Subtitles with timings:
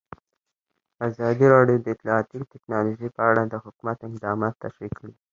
[1.07, 5.13] ازادي راډیو د اطلاعاتی تکنالوژي په اړه د حکومت اقدامات تشریح کړي.